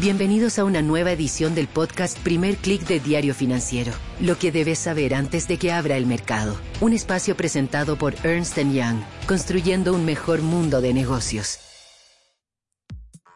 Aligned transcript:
Bienvenidos 0.00 0.58
a 0.58 0.64
una 0.64 0.80
nueva 0.80 1.12
edición 1.12 1.54
del 1.54 1.68
podcast 1.68 2.18
Primer 2.20 2.56
Click 2.56 2.86
de 2.86 3.00
Diario 3.00 3.34
Financiero. 3.34 3.92
Lo 4.18 4.38
que 4.38 4.50
debes 4.50 4.78
saber 4.78 5.12
antes 5.12 5.46
de 5.46 5.58
que 5.58 5.72
abra 5.72 5.98
el 5.98 6.06
mercado. 6.06 6.56
Un 6.80 6.94
espacio 6.94 7.36
presentado 7.36 7.98
por 7.98 8.14
Ernst 8.24 8.56
Young, 8.56 9.02
construyendo 9.28 9.92
un 9.92 10.06
mejor 10.06 10.40
mundo 10.40 10.80
de 10.80 10.94
negocios. 10.94 11.58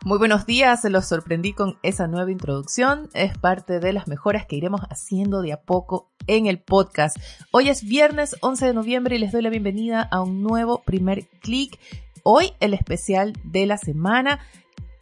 Muy 0.06 0.16
buenos 0.16 0.46
días, 0.46 0.82
los 0.84 1.06
sorprendí 1.06 1.52
con 1.52 1.76
esa 1.82 2.06
nueva 2.06 2.30
introducción. 2.30 3.10
Es 3.12 3.36
parte 3.36 3.78
de 3.78 3.92
las 3.92 4.08
mejoras 4.08 4.46
que 4.46 4.56
iremos 4.56 4.80
haciendo 4.88 5.42
de 5.42 5.52
a 5.52 5.60
poco 5.60 6.14
en 6.26 6.46
el 6.46 6.62
podcast. 6.62 7.18
Hoy 7.50 7.68
es 7.68 7.84
viernes 7.84 8.36
11 8.40 8.68
de 8.68 8.72
noviembre 8.72 9.16
y 9.16 9.18
les 9.18 9.32
doy 9.32 9.42
la 9.42 9.50
bienvenida 9.50 10.00
a 10.10 10.22
un 10.22 10.42
nuevo 10.42 10.82
primer 10.82 11.28
clic. 11.42 11.78
Hoy 12.22 12.52
el 12.60 12.72
especial 12.72 13.34
de 13.44 13.66
la 13.66 13.76
semana 13.76 14.40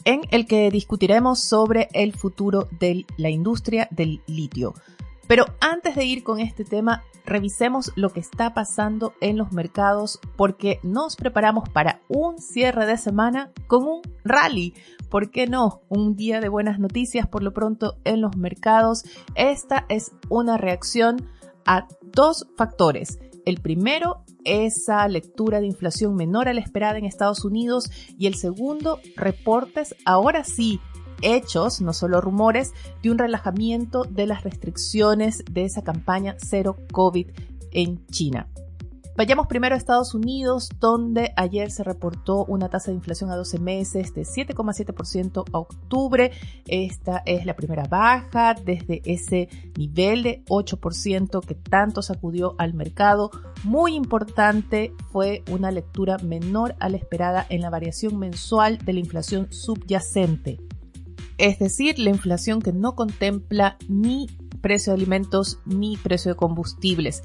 en 0.05 0.23
el 0.31 0.47
que 0.47 0.71
discutiremos 0.71 1.41
sobre 1.41 1.89
el 1.93 2.13
futuro 2.13 2.69
de 2.79 3.07
la 3.17 3.31
industria 3.31 3.89
del 3.91 4.23
litio. 4.27 4.75
Pero 5.27 5.47
antes 5.61 5.95
de 5.95 6.05
ir 6.05 6.25
con 6.25 6.41
este 6.41 6.65
tema, 6.65 7.03
revisemos 7.25 7.93
lo 7.95 8.11
que 8.11 8.21
está 8.21 8.55
pasando 8.55 9.15
en 9.21 9.37
los 9.39 9.53
mercados 9.53 10.19
porque 10.37 10.81
nos 10.83 11.17
preparamos 11.17 11.69
para 11.69 12.01
un 12.09 12.39
cierre 12.39 12.87
de 12.87 12.99
semana 12.99 13.51
con 13.67 13.85
un 13.85 14.03
rally. 14.25 14.75
¿Por 15.09 15.31
qué 15.31 15.47
no? 15.47 15.81
Un 15.89 16.17
día 16.17 16.41
de 16.41 16.49
buenas 16.49 16.79
noticias 16.79 17.27
por 17.27 17.43
lo 17.43 17.53
pronto 17.53 17.97
en 18.05 18.21
los 18.21 18.37
mercados. 18.37 19.05
Esta 19.35 19.87
es 19.89 20.13
una 20.29 20.57
reacción 20.59 21.29
a 21.65 21.87
dos 22.03 22.47
factores. 22.57 23.21
El 23.45 23.61
primero, 23.61 24.25
esa 24.45 25.07
lectura 25.09 25.61
de 25.61 25.67
inflación 25.67 26.15
menor 26.15 26.49
a 26.49 26.55
la 26.55 26.61
esperada 26.61 26.99
en 26.99 27.05
Estados 27.05 27.45
Unidos 27.45 27.91
y 28.19 28.27
el 28.27 28.35
segundo, 28.35 29.01
reportes, 29.17 29.95
ahora 30.05 30.45
sí, 30.45 30.81
hechos, 31.23 31.81
no 31.81 31.93
solo 31.93 32.21
rumores, 32.21 32.73
de 33.03 33.11
un 33.11 33.19
relajamiento 33.19 34.05
de 34.05 34.27
las 34.27 34.45
restricciones 34.45 35.45
de 35.51 35.65
esa 35.65 35.83
campaña 35.83 36.37
cero 36.39 36.77
COVID 36.93 37.29
en 37.73 38.07
China. 38.07 38.49
Vayamos 39.15 39.47
primero 39.47 39.75
a 39.75 39.79
Estados 39.79 40.15
Unidos, 40.15 40.71
donde 40.81 41.35
ayer 41.37 41.71
se 41.71 41.85
reportó 41.85 42.47
una 42.47 42.71
tasa 42.71 42.91
de 42.91 42.97
inflación 42.97 43.31
a 43.31 43.37
12 43.37 43.59
meses 43.59 44.15
de 44.15 44.23
7,7% 44.23 45.45
a 45.53 45.59
octubre. 45.59 46.33
Esta 46.67 47.23
es 47.27 47.45
la 47.45 47.55
primera 47.55 47.85
baja 47.85 48.55
desde 48.55 49.03
ese 49.05 49.51
nivel 49.77 50.23
de 50.23 50.43
8% 50.47 51.45
que 51.45 51.55
tanto 51.55 52.01
sacudió 52.01 52.55
al 52.57 52.73
mercado. 52.73 53.31
Muy 53.65 53.97
importante 53.97 54.95
fue 55.11 55.45
una 55.51 55.71
lectura 55.71 56.17
menor 56.17 56.75
a 56.81 56.89
la 56.89 56.97
esperada 56.97 57.47
en 57.51 57.61
la 57.61 57.69
variación 57.69 58.19
mensual 58.19 58.79
de 58.79 58.95
la 58.95 59.01
inflación 59.01 59.53
subyacente. 59.53 60.59
Es 61.37 61.59
decir, 61.59 61.99
la 61.99 62.11
inflación 62.11 62.63
que 62.63 62.73
no 62.73 62.95
contempla 62.95 63.77
ni 63.89 64.29
precio 64.63 64.93
de 64.93 64.99
alimentos 64.99 65.59
ni 65.67 65.99
precio 65.99 66.31
de 66.31 66.37
combustibles. 66.37 67.23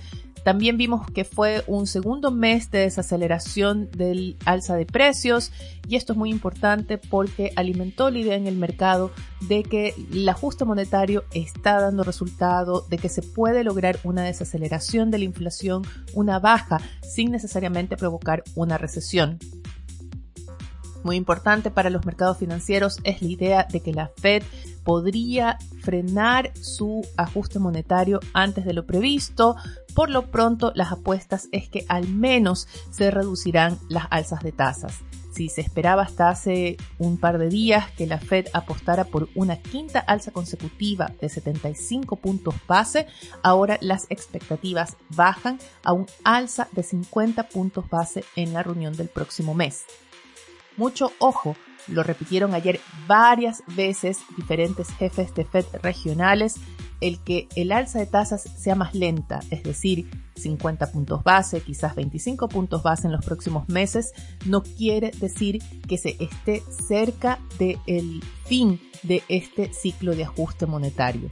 También 0.48 0.78
vimos 0.78 1.06
que 1.12 1.26
fue 1.26 1.66
un 1.68 1.88
segundo 1.88 2.32
mes 2.32 2.72
de 2.72 2.80
desaceleración 2.80 3.92
del 3.92 4.38
alza 4.46 4.78
de 4.78 4.86
precios 4.86 5.52
y 5.90 5.98
esto 5.98 6.14
es 6.14 6.18
muy 6.18 6.30
importante 6.30 6.98
porque 6.98 7.52
alimentó 7.58 8.10
la 8.10 8.20
idea 8.20 8.36
en 8.36 8.48
el 8.48 8.56
mercado 8.56 9.12
de 9.42 9.64
que 9.64 9.94
el 10.10 10.30
ajuste 10.30 10.64
monetario 10.64 11.26
está 11.34 11.82
dando 11.82 12.06
resultado, 12.06 12.86
de 12.90 12.98
que 12.98 13.10
se 13.10 13.24
puede 13.24 13.66
lograr 13.66 14.00
una 14.06 14.24
desaceleración 14.24 15.12
de 15.12 15.18
la 15.18 15.26
inflación, 15.26 15.82
una 16.14 16.40
baja, 16.40 16.80
sin 17.02 17.30
necesariamente 17.30 17.98
provocar 17.98 18.46
una 18.56 18.78
recesión 18.78 19.40
muy 21.08 21.16
importante 21.16 21.72
para 21.72 21.90
los 21.90 22.06
mercados 22.06 22.38
financieros 22.38 23.00
es 23.04 23.22
la 23.22 23.28
idea 23.30 23.68
de 23.72 23.80
que 23.80 23.94
la 23.94 24.12
Fed 24.18 24.44
podría 24.84 25.58
frenar 25.82 26.52
su 26.56 27.02
ajuste 27.16 27.60
monetario 27.60 28.20
antes 28.34 28.66
de 28.66 28.74
lo 28.74 28.86
previsto. 28.86 29.56
Por 29.98 30.12
lo 30.12 30.30
pronto, 30.30 30.72
las 30.76 30.92
apuestas 30.92 31.50
es 31.52 31.70
que 31.70 31.84
al 31.90 32.08
menos 32.08 32.68
se 32.92 33.10
reducirán 33.10 33.80
las 33.90 34.06
alzas 34.12 34.44
de 34.44 34.52
tasas. 34.52 35.00
Si 35.32 35.50
se 35.50 35.62
esperaba 35.62 36.04
hasta 36.04 36.30
hace 36.30 36.78
un 37.00 37.18
par 37.18 37.40
de 37.40 37.50
días 37.50 37.90
que 37.94 38.06
la 38.06 38.20
Fed 38.20 38.46
apostara 38.54 39.06
por 39.06 39.28
una 39.34 39.60
quinta 39.60 39.98
alza 39.98 40.30
consecutiva 40.30 41.12
de 41.20 41.30
75 41.30 42.16
puntos 42.18 42.54
base, 42.68 43.08
ahora 43.42 43.80
las 43.82 44.06
expectativas 44.12 44.98
bajan 45.10 45.58
a 45.84 45.94
un 45.94 46.06
alza 46.24 46.68
de 46.74 46.84
50 46.84 47.50
puntos 47.50 47.90
base 47.90 48.24
en 48.36 48.54
la 48.54 48.62
reunión 48.62 48.96
del 48.96 49.08
próximo 49.08 49.56
mes. 49.56 49.86
Mucho 50.76 51.12
ojo, 51.18 51.56
lo 51.88 52.04
repitieron 52.04 52.54
ayer 52.54 52.80
varias 53.08 53.64
veces 53.76 54.20
diferentes 54.36 54.90
jefes 54.92 55.34
de 55.34 55.44
Fed 55.44 55.66
regionales, 55.82 56.58
el 57.02 57.20
que 57.20 57.48
el 57.56 57.72
alza 57.72 58.00
de 58.00 58.06
tasas 58.06 58.42
sea 58.42 58.76
más 58.76 58.94
lenta, 58.96 59.42
es 59.52 59.64
decir, 59.64 60.10
50 60.36 60.92
puntos 60.92 61.24
base, 61.24 61.62
quizás 61.62 61.96
25 61.96 62.48
puntos 62.50 62.84
base 62.84 63.08
en 63.08 63.14
los 63.14 63.26
próximos 63.26 63.68
meses, 63.70 64.14
no 64.46 64.64
quiere 64.64 65.12
decir 65.12 65.62
que 65.88 65.98
se 65.98 66.16
esté 66.20 66.64
cerca 66.88 67.40
del 67.60 68.24
fin 68.46 68.80
de 69.04 69.24
este 69.28 69.74
ciclo 69.74 70.16
de 70.16 70.24
ajuste 70.26 70.66
monetario. 70.66 71.30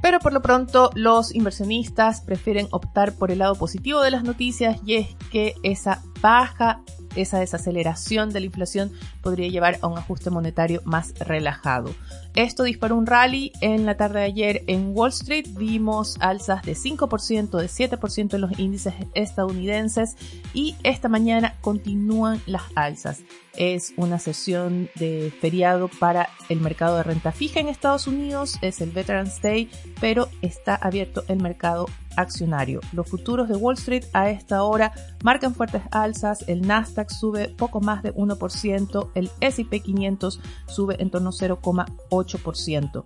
Pero 0.00 0.20
por 0.20 0.32
lo 0.32 0.42
pronto 0.42 0.90
los 0.94 1.34
inversionistas 1.34 2.20
prefieren 2.20 2.68
optar 2.70 3.14
por 3.14 3.30
el 3.30 3.38
lado 3.38 3.56
positivo 3.56 4.00
de 4.00 4.12
las 4.12 4.22
noticias 4.22 4.78
y 4.84 4.94
es 4.94 5.08
que 5.30 5.54
esa 5.62 6.02
baja 6.20 6.82
esa 7.20 7.38
desaceleración 7.38 8.30
de 8.30 8.40
la 8.40 8.46
inflación 8.46 8.92
podría 9.22 9.48
llevar 9.48 9.78
a 9.82 9.86
un 9.86 9.98
ajuste 9.98 10.30
monetario 10.30 10.80
más 10.84 11.14
relajado. 11.18 11.94
Esto 12.34 12.62
disparó 12.62 12.96
un 12.96 13.06
rally 13.06 13.52
en 13.60 13.86
la 13.86 13.96
tarde 13.96 14.20
de 14.20 14.26
ayer 14.26 14.62
en 14.66 14.92
Wall 14.94 15.10
Street. 15.10 15.46
Vimos 15.56 16.16
alzas 16.20 16.62
de 16.62 16.74
5%, 16.74 17.58
de 17.58 17.66
7% 17.66 18.34
en 18.34 18.40
los 18.40 18.58
índices 18.58 18.94
estadounidenses 19.14 20.16
y 20.54 20.76
esta 20.82 21.08
mañana 21.08 21.54
continúan 21.60 22.40
las 22.46 22.62
alzas. 22.74 23.22
Es 23.58 23.92
una 23.96 24.20
sesión 24.20 24.88
de 24.94 25.32
feriado 25.40 25.90
para 25.98 26.28
el 26.48 26.60
mercado 26.60 26.96
de 26.96 27.02
renta 27.02 27.32
fija 27.32 27.58
en 27.58 27.66
Estados 27.66 28.06
Unidos, 28.06 28.56
es 28.62 28.80
el 28.80 28.92
Veterans 28.92 29.42
Day, 29.42 29.68
pero 30.00 30.28
está 30.42 30.76
abierto 30.76 31.24
el 31.26 31.42
mercado 31.42 31.86
accionario. 32.14 32.80
Los 32.92 33.08
futuros 33.08 33.48
de 33.48 33.56
Wall 33.56 33.74
Street 33.74 34.04
a 34.12 34.30
esta 34.30 34.62
hora 34.62 34.92
marcan 35.24 35.56
fuertes 35.56 35.82
alzas, 35.90 36.44
el 36.46 36.68
Nasdaq 36.68 37.10
sube 37.10 37.48
poco 37.48 37.80
más 37.80 38.04
de 38.04 38.14
1%, 38.14 39.10
el 39.16 39.28
S&P 39.40 39.80
500 39.80 40.40
sube 40.68 41.02
en 41.02 41.10
torno 41.10 41.30
a 41.30 41.32
0,8%. 41.32 43.02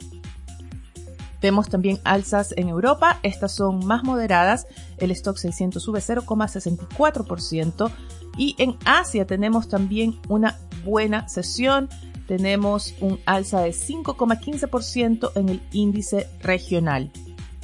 Vemos 1.40 1.70
también 1.70 1.98
alzas 2.04 2.52
en 2.58 2.68
Europa, 2.68 3.18
estas 3.22 3.52
son 3.52 3.86
más 3.86 4.04
moderadas, 4.04 4.66
el 4.98 5.10
stock 5.12 5.38
600 5.38 5.82
sube 5.82 6.00
0,64% 6.00 7.90
y 8.36 8.54
en 8.58 8.76
Asia 8.84 9.26
tenemos 9.26 9.68
también 9.68 10.18
una 10.28 10.58
buena 10.84 11.28
sesión, 11.28 11.88
tenemos 12.26 12.94
un 13.00 13.18
alza 13.26 13.60
de 13.60 13.70
5,15% 13.70 15.32
en 15.34 15.48
el 15.48 15.62
índice 15.72 16.28
regional 16.40 17.10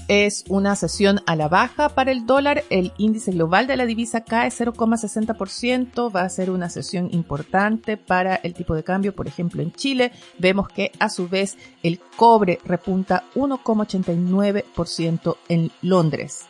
es 0.08 0.44
una 0.48 0.74
sesión 0.74 1.20
a 1.26 1.36
la 1.36 1.48
baja 1.48 1.90
para 1.90 2.10
el 2.10 2.26
dólar. 2.26 2.64
El 2.70 2.92
índice 2.96 3.30
global 3.30 3.66
de 3.66 3.76
la 3.76 3.86
divisa 3.86 4.22
cae 4.22 4.48
0,60%. 4.48 6.14
Va 6.14 6.22
a 6.22 6.28
ser 6.30 6.50
una 6.50 6.70
sesión 6.70 7.10
importante 7.12 7.98
para 7.98 8.36
el 8.36 8.54
tipo 8.54 8.74
de 8.74 8.82
cambio. 8.82 9.14
Por 9.14 9.28
ejemplo, 9.28 9.62
en 9.62 9.72
Chile 9.72 10.12
vemos 10.38 10.68
que 10.68 10.90
a 10.98 11.10
su 11.10 11.28
vez 11.28 11.58
el 11.82 12.00
cobre 12.16 12.58
repunta 12.64 13.24
1,89% 13.34 15.36
en 15.48 15.70
Londres. 15.82 16.46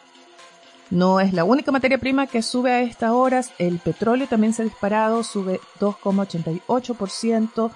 No 0.91 1.21
es 1.21 1.34
la 1.34 1.44
única 1.44 1.71
materia 1.71 1.99
prima 1.99 2.26
que 2.26 2.43
sube 2.43 2.72
a 2.72 2.81
estas 2.81 3.10
horas. 3.10 3.53
El 3.59 3.78
petróleo 3.78 4.26
también 4.26 4.54
se 4.54 4.62
ha 4.62 4.65
disparado, 4.65 5.22
sube 5.22 5.60
2,88%. 5.81 7.71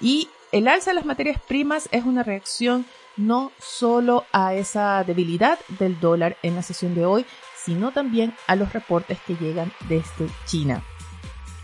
Y 0.00 0.28
el 0.52 0.68
alza 0.68 0.90
de 0.90 0.96
las 0.96 1.06
materias 1.06 1.40
primas 1.46 1.88
es 1.92 2.04
una 2.04 2.22
reacción 2.22 2.84
no 3.16 3.52
solo 3.58 4.24
a 4.32 4.54
esa 4.54 5.02
debilidad 5.04 5.58
del 5.78 5.98
dólar 5.98 6.36
en 6.42 6.54
la 6.54 6.62
sesión 6.62 6.94
de 6.94 7.04
hoy, 7.04 7.26
sino 7.64 7.90
también 7.90 8.34
a 8.46 8.54
los 8.54 8.72
reportes 8.72 9.18
que 9.26 9.34
llegan 9.34 9.72
desde 9.88 10.28
China. 10.46 10.82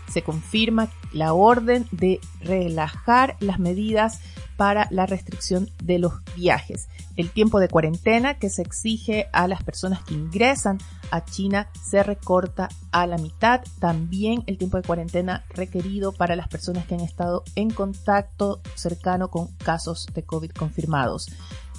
Se 0.09 0.21
confirma 0.21 0.89
la 1.15 1.33
orden 1.33 1.87
de 1.91 2.19
relajar 2.41 3.37
las 3.39 3.57
medidas 3.57 4.19
para 4.57 4.87
la 4.91 5.05
restricción 5.05 5.69
de 5.81 5.97
los 5.97 6.13
viajes. 6.35 6.87
El 7.15 7.29
tiempo 7.31 7.59
de 7.59 7.69
cuarentena 7.69 8.37
que 8.37 8.49
se 8.49 8.61
exige 8.61 9.27
a 9.31 9.47
las 9.47 9.63
personas 9.63 10.03
que 10.03 10.13
ingresan 10.13 10.77
a 11.11 11.23
China 11.23 11.69
se 11.81 12.03
recorta 12.03 12.67
a 12.91 13.07
la 13.07 13.17
mitad. 13.17 13.61
También 13.79 14.43
el 14.47 14.57
tiempo 14.57 14.77
de 14.77 14.83
cuarentena 14.83 15.45
requerido 15.49 16.11
para 16.11 16.35
las 16.35 16.49
personas 16.49 16.85
que 16.85 16.95
han 16.95 17.01
estado 17.01 17.43
en 17.55 17.69
contacto 17.69 18.61
cercano 18.75 19.29
con 19.29 19.47
casos 19.57 20.07
de 20.13 20.23
COVID 20.23 20.51
confirmados. 20.51 21.29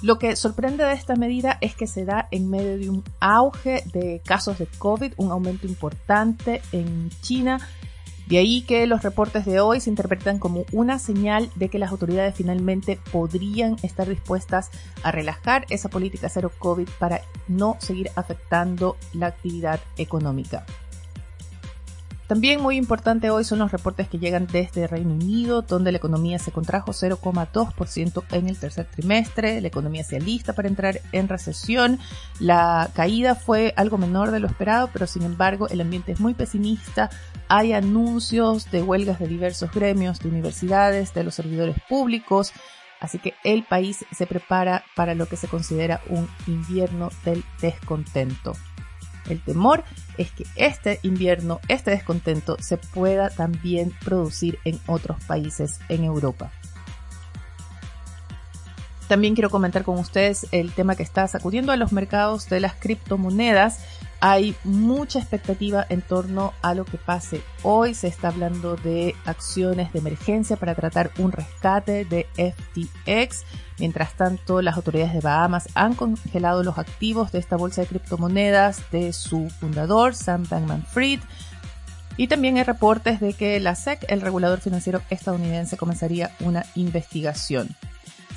Lo 0.01 0.19
que 0.19 0.35
sorprende 0.35 0.83
de 0.83 0.93
esta 0.93 1.15
medida 1.15 1.57
es 1.61 1.75
que 1.75 1.87
se 1.87 2.05
da 2.05 2.27
en 2.31 2.49
medio 2.49 2.77
de 2.77 2.89
un 2.89 3.03
auge 3.19 3.83
de 3.93 4.21
casos 4.25 4.57
de 4.59 4.67
COVID, 4.77 5.13
un 5.17 5.31
aumento 5.31 5.67
importante 5.67 6.61
en 6.71 7.09
China 7.21 7.59
De 8.27 8.37
ahí 8.37 8.61
que 8.61 8.85
los 8.87 9.03
reportes 9.03 9.45
de 9.45 9.61
hoy 9.61 9.79
se 9.79 9.89
interpretan 9.89 10.37
como 10.37 10.65
una 10.73 10.99
señal 10.99 11.49
de 11.55 11.69
que 11.69 11.79
las 11.79 11.91
autoridades 11.91 12.35
finalmente 12.35 12.99
podrían 13.11 13.77
estar 13.83 14.07
dispuestas 14.09 14.69
a 15.01 15.11
relajar 15.13 15.65
esa 15.69 15.87
política 15.87 16.27
cero 16.27 16.51
COVID 16.59 16.89
para 16.99 17.21
no 17.47 17.77
seguir 17.79 18.09
afectando 18.15 18.97
la 19.13 19.27
actividad 19.27 19.79
económica. 19.97 20.65
También 22.27 22.61
muy 22.61 22.75
importante 22.75 23.29
hoy 23.29 23.45
son 23.45 23.59
los 23.59 23.71
reportes 23.71 24.09
que 24.09 24.19
llegan 24.19 24.47
desde 24.47 24.85
Reino 24.85 25.13
Unido, 25.13 25.61
donde 25.61 25.93
la 25.93 25.97
economía 25.97 26.39
se 26.39 26.51
contrajo 26.51 26.91
0,2% 26.91 28.23
en 28.31 28.49
el 28.49 28.57
tercer 28.57 28.85
trimestre, 28.85 29.61
la 29.61 29.69
economía 29.69 30.03
se 30.03 30.17
alista 30.17 30.51
para 30.51 30.67
entrar 30.67 30.99
en 31.13 31.29
recesión, 31.29 31.99
la 32.39 32.89
caída 32.93 33.35
fue 33.35 33.73
algo 33.77 33.97
menor 33.97 34.31
de 34.31 34.41
lo 34.41 34.47
esperado, 34.47 34.89
pero 34.91 35.07
sin 35.07 35.23
embargo 35.23 35.69
el 35.69 35.79
ambiente 35.79 36.11
es 36.11 36.19
muy 36.19 36.33
pesimista, 36.33 37.09
hay 37.47 37.71
anuncios 37.71 38.69
de 38.71 38.83
huelgas 38.83 39.19
de 39.19 39.27
diversos 39.27 39.71
gremios, 39.71 40.19
de 40.19 40.27
universidades, 40.27 41.13
de 41.13 41.23
los 41.23 41.33
servidores 41.33 41.77
públicos, 41.87 42.51
Así 42.99 43.19
que 43.19 43.35
el 43.43 43.63
país 43.63 44.05
se 44.11 44.25
prepara 44.25 44.83
para 44.95 45.13
lo 45.13 45.27
que 45.27 45.35
se 45.37 45.47
considera 45.47 46.01
un 46.09 46.27
invierno 46.47 47.09
del 47.23 47.43
descontento. 47.61 48.53
El 49.29 49.41
temor 49.41 49.83
es 50.17 50.31
que 50.31 50.45
este 50.55 50.99
invierno, 51.03 51.59
este 51.67 51.91
descontento, 51.91 52.57
se 52.59 52.77
pueda 52.77 53.29
también 53.29 53.91
producir 54.03 54.59
en 54.65 54.79
otros 54.87 55.23
países 55.25 55.79
en 55.89 56.03
Europa. 56.03 56.51
También 59.07 59.35
quiero 59.35 59.49
comentar 59.49 59.83
con 59.83 59.97
ustedes 59.97 60.47
el 60.51 60.73
tema 60.73 60.95
que 60.95 61.03
está 61.03 61.27
sacudiendo 61.27 61.71
a 61.71 61.77
los 61.77 61.91
mercados 61.91 62.49
de 62.49 62.59
las 62.59 62.73
criptomonedas 62.75 63.79
hay 64.19 64.55
mucha 64.63 65.19
expectativa 65.19 65.85
en 65.89 66.01
torno 66.01 66.53
a 66.61 66.73
lo 66.73 66.85
que 66.85 66.97
pase. 66.97 67.41
Hoy 67.61 67.93
se 67.93 68.07
está 68.07 68.29
hablando 68.29 68.75
de 68.75 69.15
acciones 69.25 69.93
de 69.93 69.99
emergencia 69.99 70.57
para 70.57 70.75
tratar 70.75 71.11
un 71.19 71.31
rescate 71.31 72.05
de 72.05 72.27
FTX. 72.35 73.43
Mientras 73.79 74.13
tanto, 74.13 74.61
las 74.61 74.75
autoridades 74.75 75.13
de 75.13 75.19
Bahamas 75.19 75.69
han 75.75 75.93
congelado 75.93 76.63
los 76.63 76.79
activos 76.79 77.31
de 77.31 77.39
esta 77.39 77.57
bolsa 77.57 77.81
de 77.81 77.87
criptomonedas 77.87 78.89
de 78.91 79.13
su 79.13 79.49
fundador, 79.49 80.15
Sam 80.15 80.45
Bankman 80.49 80.83
Fried. 80.85 81.19
Y 82.19 82.27
también 82.27 82.57
hay 82.57 82.63
reportes 82.63 83.19
de 83.19 83.33
que 83.33 83.59
la 83.59 83.75
SEC, 83.75 84.03
el 84.07 84.21
regulador 84.21 84.59
financiero 84.59 85.01
estadounidense, 85.11 85.77
comenzaría 85.77 86.31
una 86.39 86.65
investigación. 86.73 87.75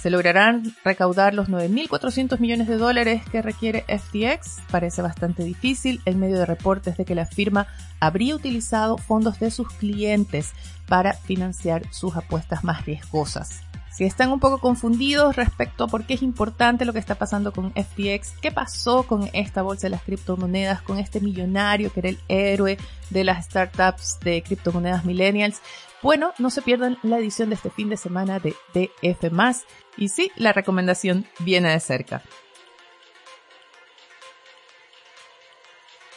¿Se 0.00 0.08
lograrán 0.08 0.74
recaudar 0.82 1.34
los 1.34 1.48
9.400 1.50 2.38
millones 2.38 2.68
de 2.68 2.78
dólares 2.78 3.22
que 3.30 3.42
requiere 3.42 3.84
FTX? 3.86 4.62
Parece 4.70 5.02
bastante 5.02 5.44
difícil 5.44 6.00
en 6.06 6.18
medio 6.18 6.38
de 6.38 6.46
reportes 6.46 6.96
de 6.96 7.04
que 7.04 7.14
la 7.14 7.26
firma 7.26 7.66
habría 8.00 8.34
utilizado 8.34 8.96
fondos 8.96 9.38
de 9.40 9.50
sus 9.50 9.68
clientes 9.68 10.52
para 10.88 11.12
financiar 11.12 11.82
sus 11.92 12.16
apuestas 12.16 12.64
más 12.64 12.86
riesgosas. 12.86 13.60
Si 13.92 14.04
están 14.04 14.32
un 14.32 14.40
poco 14.40 14.58
confundidos 14.58 15.36
respecto 15.36 15.84
a 15.84 15.88
por 15.88 16.06
qué 16.06 16.14
es 16.14 16.22
importante 16.22 16.86
lo 16.86 16.94
que 16.94 16.98
está 16.98 17.16
pasando 17.16 17.52
con 17.52 17.72
FTX, 17.72 18.32
qué 18.40 18.50
pasó 18.50 19.02
con 19.02 19.28
esta 19.34 19.60
bolsa 19.60 19.88
de 19.88 19.90
las 19.90 20.02
criptomonedas, 20.02 20.80
con 20.80 20.98
este 20.98 21.20
millonario 21.20 21.92
que 21.92 22.00
era 22.00 22.08
el 22.08 22.18
héroe 22.28 22.78
de 23.10 23.24
las 23.24 23.44
startups 23.44 24.18
de 24.20 24.42
criptomonedas 24.42 25.04
millennials, 25.04 25.60
bueno, 26.02 26.32
no 26.38 26.50
se 26.50 26.62
pierdan 26.62 26.98
la 27.02 27.18
edición 27.18 27.50
de 27.50 27.56
este 27.56 27.70
fin 27.70 27.88
de 27.88 27.96
semana 27.96 28.38
de 28.38 28.54
DF. 28.74 29.64
Y 29.96 30.08
sí, 30.08 30.30
la 30.36 30.52
recomendación 30.52 31.26
viene 31.40 31.70
de 31.70 31.80
cerca. 31.80 32.22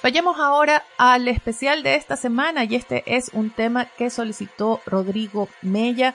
Vayamos 0.03 0.37
ahora 0.37 0.83
al 0.97 1.29
especial 1.29 1.81
de 1.81 1.95
esta 1.95 2.17
semana 2.17 2.65
y 2.65 2.75
este 2.75 3.03
es 3.15 3.31
un 3.33 3.51
tema 3.51 3.85
que 3.85 4.09
solicitó 4.09 4.81
Rodrigo 4.85 5.47
Mella. 5.61 6.13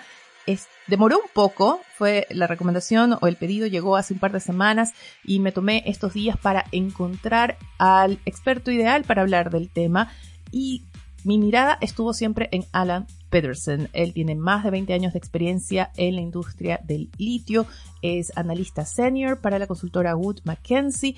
demoró 0.86 1.16
un 1.18 1.30
poco, 1.32 1.80
fue 1.94 2.26
la 2.28 2.46
recomendación 2.46 3.16
o 3.18 3.26
el 3.26 3.36
pedido 3.36 3.66
llegó 3.66 3.96
hace 3.96 4.12
un 4.12 4.20
par 4.20 4.32
de 4.32 4.40
semanas 4.40 4.92
y 5.24 5.40
me 5.40 5.52
tomé 5.52 5.84
estos 5.86 6.12
días 6.12 6.36
para 6.36 6.66
encontrar 6.70 7.56
al 7.78 8.18
experto 8.26 8.70
ideal 8.70 9.04
para 9.04 9.22
hablar 9.22 9.48
del 9.48 9.70
tema 9.70 10.12
y 10.50 10.84
mi 11.28 11.36
mirada 11.36 11.76
estuvo 11.82 12.14
siempre 12.14 12.48
en 12.52 12.64
Alan 12.72 13.06
Peterson. 13.28 13.90
Él 13.92 14.14
tiene 14.14 14.34
más 14.34 14.64
de 14.64 14.70
20 14.70 14.94
años 14.94 15.12
de 15.12 15.18
experiencia 15.18 15.92
en 15.98 16.14
la 16.14 16.22
industria 16.22 16.80
del 16.82 17.10
litio, 17.18 17.66
es 18.00 18.32
analista 18.34 18.86
senior 18.86 19.42
para 19.42 19.58
la 19.58 19.66
consultora 19.66 20.16
Wood 20.16 20.38
Mackenzie 20.44 21.16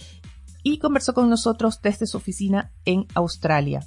y 0.64 0.78
conversó 0.78 1.14
con 1.14 1.30
nosotros 1.30 1.80
desde 1.80 2.08
su 2.08 2.16
oficina 2.16 2.72
en 2.84 3.06
Australia. 3.14 3.86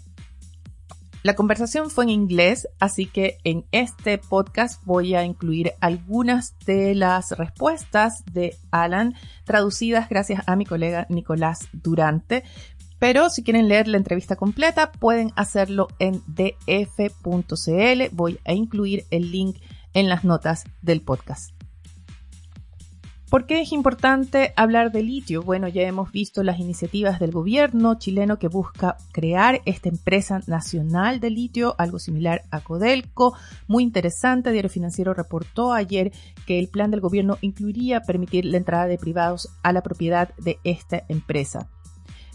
La 1.23 1.35
conversación 1.35 1.89
fue 1.89 2.03
en 2.03 2.09
inglés, 2.09 2.67
así 2.81 3.05
que 3.05 3.37
en 3.45 3.65
este 3.71 4.17
podcast 4.17 4.83
voy 4.83 5.15
a 5.15 5.23
incluir 5.23 5.71
algunas 5.79 6.57
de 6.65 6.95
las 6.95 7.31
respuestas 7.31 8.25
de 8.33 8.57
Alan 8.71 9.15
traducidas 9.45 10.09
gracias 10.09 10.43
a 10.47 10.57
mi 10.57 10.65
colega 10.65 11.07
Nicolás 11.09 11.69
Durante. 11.71 12.43
Pero 13.03 13.29
si 13.29 13.43
quieren 13.43 13.67
leer 13.67 13.89
la 13.89 13.97
entrevista 13.97 14.37
completa, 14.37 14.93
pueden 14.93 15.33
hacerlo 15.35 15.89
en 15.99 16.21
df.cl. 16.25 18.01
Voy 18.13 18.39
a 18.45 18.53
incluir 18.53 19.03
el 19.11 19.29
link 19.29 19.57
en 19.93 20.07
las 20.07 20.23
notas 20.23 20.63
del 20.81 21.01
podcast. 21.01 21.51
¿Por 23.29 23.45
qué 23.45 23.59
es 23.59 23.73
importante 23.73 24.53
hablar 24.55 24.93
de 24.93 25.03
litio? 25.03 25.43
Bueno, 25.43 25.67
ya 25.67 25.81
hemos 25.81 26.13
visto 26.13 26.43
las 26.43 26.59
iniciativas 26.59 27.19
del 27.19 27.31
gobierno 27.31 27.99
chileno 27.99 28.39
que 28.39 28.47
busca 28.47 28.95
crear 29.11 29.59
esta 29.65 29.89
empresa 29.89 30.39
nacional 30.47 31.19
de 31.19 31.29
litio, 31.29 31.75
algo 31.79 31.99
similar 31.99 32.43
a 32.51 32.61
Codelco. 32.61 33.35
Muy 33.67 33.83
interesante, 33.83 34.53
Diario 34.53 34.69
Financiero 34.69 35.13
reportó 35.13 35.73
ayer 35.73 36.13
que 36.45 36.57
el 36.57 36.69
plan 36.69 36.89
del 36.89 37.01
gobierno 37.01 37.37
incluiría 37.41 37.99
permitir 37.99 38.45
la 38.45 38.55
entrada 38.55 38.85
de 38.87 38.97
privados 38.97 39.49
a 39.61 39.73
la 39.73 39.83
propiedad 39.83 40.33
de 40.37 40.57
esta 40.63 41.03
empresa. 41.09 41.67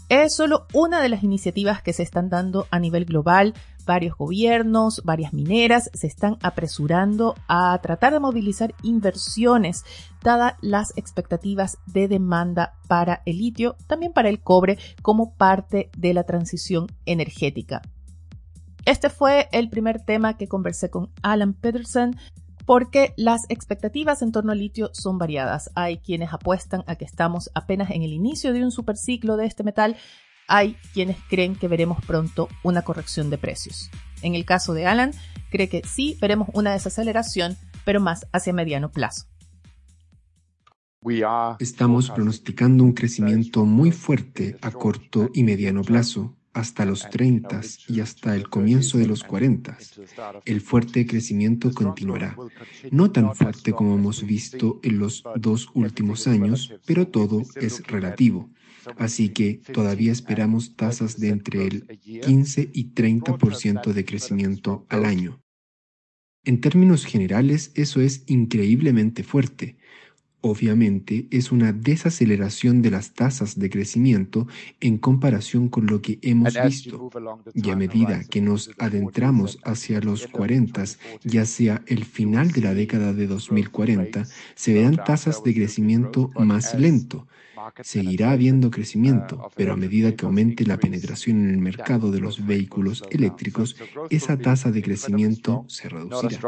Es 0.09 0.35
solo 0.35 0.65
una 0.73 1.03
de 1.03 1.09
las 1.09 1.23
iniciativas 1.23 1.83
que 1.83 1.93
se 1.93 2.01
están 2.01 2.29
dando 2.29 2.65
a 2.71 2.79
nivel 2.79 3.05
global. 3.05 3.53
Varios 3.85 4.17
gobiernos, 4.17 5.03
varias 5.05 5.33
mineras 5.33 5.91
se 5.93 6.07
están 6.07 6.37
apresurando 6.41 7.35
a 7.47 7.77
tratar 7.79 8.13
de 8.13 8.19
movilizar 8.19 8.73
inversiones, 8.81 9.85
dadas 10.23 10.55
las 10.61 10.97
expectativas 10.97 11.77
de 11.85 12.07
demanda 12.07 12.73
para 12.87 13.21
el 13.27 13.37
litio, 13.37 13.75
también 13.85 14.11
para 14.11 14.29
el 14.29 14.41
cobre, 14.41 14.79
como 15.03 15.35
parte 15.35 15.91
de 15.95 16.15
la 16.15 16.23
transición 16.23 16.87
energética. 17.05 17.83
Este 18.85 19.11
fue 19.11 19.47
el 19.51 19.69
primer 19.69 20.01
tema 20.01 20.37
que 20.37 20.47
conversé 20.47 20.89
con 20.89 21.11
Alan 21.21 21.53
Peterson, 21.53 22.15
porque 22.69 23.15
las 23.17 23.49
expectativas 23.49 24.21
en 24.21 24.31
torno 24.31 24.51
al 24.51 24.59
litio 24.59 24.91
son 24.93 25.17
variadas. 25.17 25.71
Hay 25.73 25.97
quienes 25.97 26.31
apuestan 26.31 26.83
a 26.85 26.97
que 26.97 27.03
estamos 27.03 27.49
apenas 27.55 27.89
en 27.89 28.03
el 28.03 28.13
inicio 28.13 28.53
de 28.53 28.63
un 28.63 28.69
superciclo 28.69 29.37
de 29.37 29.47
este 29.47 29.63
metal, 29.63 29.97
hay 30.47 30.77
quienes 30.93 31.17
creen 31.31 31.55
que 31.55 31.67
veremos 31.67 31.97
pronto 32.05 32.47
una 32.61 32.83
corrección 32.83 33.31
de 33.31 33.39
precios. 33.39 33.89
En 34.21 34.35
el 34.35 34.45
caso 34.45 34.75
de 34.75 34.85
Alan, 34.85 35.13
cree 35.49 35.67
que 35.67 35.81
sí 35.83 36.15
veremos 36.21 36.49
una 36.53 36.71
desaceleración, 36.71 37.57
pero 37.85 38.01
más 38.01 38.27
hacia 38.33 38.53
mediano 38.53 38.91
plazo. 38.91 39.25
Estamos 41.57 42.11
pronosticando 42.11 42.83
un 42.83 42.93
crecimiento 42.93 43.65
muy 43.65 43.91
fuerte 43.91 44.59
a 44.61 44.69
corto 44.69 45.31
y 45.33 45.41
mediano 45.41 45.81
plazo 45.81 46.37
hasta 46.53 46.85
los 46.85 47.09
30 47.09 47.61
y 47.87 47.99
hasta 47.99 48.35
el 48.35 48.49
comienzo 48.49 48.97
de 48.97 49.07
los 49.07 49.23
40. 49.23 49.77
El 50.45 50.61
fuerte 50.61 51.05
crecimiento 51.05 51.71
continuará. 51.71 52.35
No 52.91 53.11
tan 53.11 53.35
fuerte 53.35 53.71
como 53.71 53.95
hemos 53.95 54.25
visto 54.25 54.79
en 54.83 54.99
los 54.99 55.23
dos 55.35 55.69
últimos 55.73 56.27
años, 56.27 56.73
pero 56.85 57.07
todo 57.07 57.43
es 57.55 57.85
relativo. 57.87 58.49
Así 58.97 59.29
que 59.29 59.61
todavía 59.73 60.11
esperamos 60.11 60.75
tasas 60.75 61.19
de 61.19 61.29
entre 61.29 61.67
el 61.67 61.99
15 61.99 62.69
y 62.73 62.93
30% 62.93 63.93
de 63.93 64.05
crecimiento 64.05 64.85
al 64.89 65.05
año. 65.05 65.41
En 66.45 66.61
términos 66.61 67.05
generales, 67.05 67.71
eso 67.75 68.01
es 68.01 68.23
increíblemente 68.27 69.23
fuerte, 69.23 69.77
Obviamente 70.41 71.27
es 71.31 71.51
una 71.51 71.73
desaceleración 71.73 72.81
de 72.81 72.91
las 72.91 73.13
tasas 73.13 73.59
de 73.59 73.69
crecimiento 73.69 74.47
en 74.79 74.97
comparación 74.97 75.67
con 75.67 75.85
lo 75.87 76.01
que 76.01 76.17
hemos 76.21 76.53
visto. 76.63 77.09
Y 77.53 77.69
a 77.69 77.75
medida 77.75 78.23
que 78.23 78.39
nos 78.39 78.71
adentramos 78.77 79.59
hacia 79.63 79.99
los 79.99 80.27
40, 80.27 80.85
ya 81.23 81.45
sea 81.45 81.83
el 81.87 82.05
final 82.05 82.51
de 82.51 82.61
la 82.61 82.73
década 82.73 83.13
de 83.13 83.27
2040, 83.27 84.25
se 84.55 84.73
verán 84.73 84.95
tasas 85.03 85.43
de 85.43 85.53
crecimiento 85.53 86.31
más 86.35 86.73
lento. 86.73 87.27
Seguirá 87.81 88.31
habiendo 88.31 88.71
crecimiento, 88.71 89.51
pero 89.55 89.73
a 89.73 89.77
medida 89.77 90.15
que 90.15 90.25
aumente 90.25 90.65
la 90.65 90.77
penetración 90.77 91.43
en 91.43 91.49
el 91.49 91.57
mercado 91.57 92.11
de 92.11 92.21
los 92.21 92.45
vehículos 92.45 93.03
eléctricos, 93.09 93.75
esa 94.09 94.37
tasa 94.37 94.71
de 94.71 94.81
crecimiento 94.81 95.65
se 95.67 95.89
reducirá. 95.89 96.39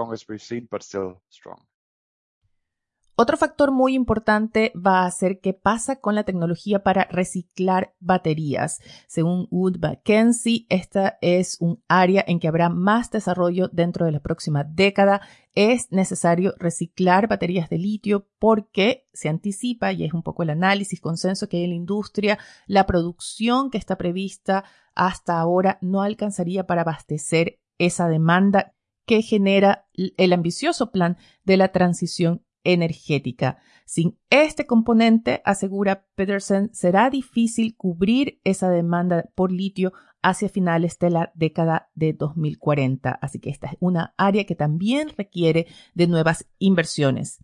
Otro 3.21 3.37
factor 3.37 3.71
muy 3.71 3.93
importante 3.93 4.73
va 4.75 5.05
a 5.05 5.11
ser 5.11 5.41
qué 5.41 5.53
pasa 5.53 5.97
con 5.97 6.15
la 6.15 6.23
tecnología 6.23 6.81
para 6.81 7.03
reciclar 7.03 7.93
baterías. 7.99 8.79
Según 9.07 9.47
Wood 9.51 9.77
Mackenzie, 9.79 10.65
esta 10.69 11.19
es 11.21 11.57
un 11.59 11.83
área 11.87 12.25
en 12.25 12.39
que 12.39 12.47
habrá 12.47 12.69
más 12.69 13.11
desarrollo 13.11 13.69
dentro 13.71 14.07
de 14.07 14.11
la 14.11 14.21
próxima 14.21 14.63
década. 14.63 15.21
Es 15.53 15.91
necesario 15.91 16.55
reciclar 16.57 17.27
baterías 17.27 17.69
de 17.69 17.77
litio 17.77 18.27
porque 18.39 19.07
se 19.13 19.29
anticipa, 19.29 19.93
y 19.93 20.03
es 20.03 20.15
un 20.15 20.23
poco 20.23 20.41
el 20.41 20.49
análisis, 20.49 20.99
consenso 20.99 21.47
que 21.47 21.57
hay 21.57 21.65
en 21.65 21.69
la 21.69 21.75
industria, 21.75 22.39
la 22.65 22.87
producción 22.87 23.69
que 23.69 23.77
está 23.77 23.99
prevista 23.99 24.63
hasta 24.95 25.39
ahora 25.39 25.77
no 25.81 26.01
alcanzaría 26.01 26.65
para 26.65 26.81
abastecer 26.81 27.59
esa 27.77 28.07
demanda 28.07 28.73
que 29.05 29.21
genera 29.21 29.85
el 29.93 30.33
ambicioso 30.33 30.89
plan 30.89 31.17
de 31.43 31.57
la 31.57 31.71
transición 31.71 32.43
energética. 32.63 33.57
Sin 33.85 34.17
este 34.29 34.65
componente, 34.65 35.41
asegura 35.45 36.05
Peterson, 36.15 36.69
será 36.73 37.09
difícil 37.09 37.75
cubrir 37.75 38.39
esa 38.43 38.69
demanda 38.69 39.29
por 39.35 39.51
litio 39.51 39.93
hacia 40.21 40.49
finales 40.49 40.97
de 40.99 41.09
la 41.09 41.31
década 41.35 41.89
de 41.95 42.13
2040. 42.13 43.11
Así 43.11 43.39
que 43.39 43.49
esta 43.49 43.67
es 43.67 43.77
una 43.79 44.13
área 44.17 44.45
que 44.45 44.55
también 44.55 45.09
requiere 45.17 45.67
de 45.93 46.07
nuevas 46.07 46.47
inversiones. 46.59 47.39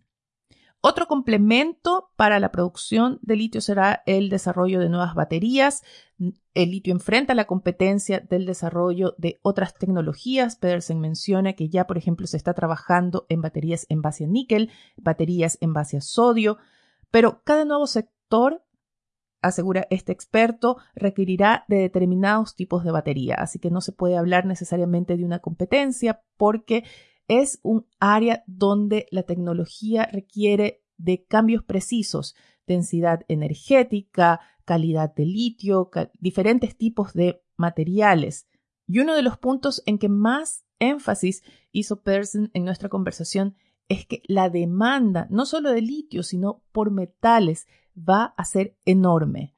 Otro 0.80 1.08
complemento 1.08 2.10
para 2.14 2.38
la 2.38 2.52
producción 2.52 3.18
de 3.22 3.34
litio 3.34 3.60
será 3.60 4.02
el 4.06 4.28
desarrollo 4.28 4.78
de 4.78 4.88
nuevas 4.88 5.14
baterías. 5.14 5.82
El 6.54 6.70
litio 6.70 6.92
enfrenta 6.92 7.34
la 7.34 7.46
competencia 7.46 8.20
del 8.20 8.46
desarrollo 8.46 9.14
de 9.18 9.40
otras 9.42 9.74
tecnologías. 9.74 10.54
Pedersen 10.56 11.00
menciona 11.00 11.54
que 11.54 11.68
ya, 11.68 11.88
por 11.88 11.98
ejemplo, 11.98 12.28
se 12.28 12.36
está 12.36 12.54
trabajando 12.54 13.26
en 13.28 13.42
baterías 13.42 13.86
en 13.88 14.02
base 14.02 14.24
a 14.24 14.28
níquel, 14.28 14.70
baterías 14.96 15.58
en 15.60 15.72
base 15.72 15.96
a 15.96 16.00
sodio, 16.00 16.58
pero 17.10 17.42
cada 17.42 17.64
nuevo 17.64 17.88
sector 17.88 18.62
asegura 19.40 19.86
este 19.90 20.12
experto, 20.12 20.78
requerirá 20.94 21.64
de 21.68 21.76
determinados 21.76 22.54
tipos 22.54 22.84
de 22.84 22.90
batería, 22.90 23.36
así 23.36 23.58
que 23.58 23.70
no 23.70 23.80
se 23.80 23.92
puede 23.92 24.16
hablar 24.16 24.46
necesariamente 24.46 25.16
de 25.16 25.24
una 25.24 25.38
competencia 25.38 26.22
porque 26.36 26.84
es 27.28 27.60
un 27.62 27.86
área 28.00 28.42
donde 28.46 29.06
la 29.10 29.22
tecnología 29.22 30.08
requiere 30.10 30.82
de 30.96 31.24
cambios 31.24 31.62
precisos, 31.62 32.34
densidad 32.66 33.24
energética, 33.28 34.40
calidad 34.64 35.14
de 35.14 35.26
litio, 35.26 35.90
diferentes 36.18 36.76
tipos 36.76 37.12
de 37.12 37.42
materiales. 37.56 38.48
Y 38.86 39.00
uno 39.00 39.14
de 39.14 39.22
los 39.22 39.38
puntos 39.38 39.82
en 39.86 39.98
que 39.98 40.08
más 40.08 40.64
énfasis 40.78 41.42
hizo 41.72 42.02
Pearson 42.02 42.50
en 42.54 42.64
nuestra 42.64 42.88
conversación 42.88 43.56
es 43.88 44.06
que 44.06 44.22
la 44.26 44.50
demanda, 44.50 45.26
no 45.30 45.46
solo 45.46 45.70
de 45.72 45.82
litio, 45.82 46.22
sino 46.22 46.62
por 46.72 46.90
metales, 46.90 47.66
va 47.96 48.34
a 48.36 48.44
ser 48.44 48.76
enorme. 48.84 49.54